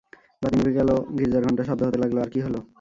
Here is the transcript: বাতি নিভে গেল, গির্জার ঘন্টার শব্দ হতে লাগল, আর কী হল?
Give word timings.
বাতি 0.41 0.55
নিভে 0.57 0.73
গেল, 0.79 0.89
গির্জার 1.17 1.43
ঘন্টার 1.45 1.67
শব্দ 1.69 1.81
হতে 1.87 1.97
লাগল, 2.03 2.17
আর 2.23 2.29
কী 2.33 2.39
হল? 2.45 2.55